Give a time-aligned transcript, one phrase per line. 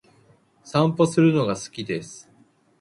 [0.63, 2.27] 散歩するのが好きです。